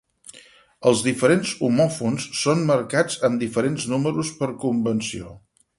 [0.91, 5.35] Els diferents homòfons són marcats amb diferents números per convenció.